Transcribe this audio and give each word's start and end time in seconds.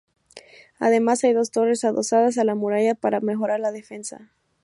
Además 0.79 1.23
hay 1.23 1.33
dos 1.33 1.51
torres 1.51 1.83
adosadas 1.83 2.39
a 2.39 2.43
la 2.43 2.55
muralla 2.55 2.95
para 2.95 3.19
mejorar 3.21 3.59
la 3.59 3.71
defensa. 3.71 4.31